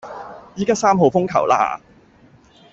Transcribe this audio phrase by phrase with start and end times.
[0.57, 1.79] 而家三號風球喇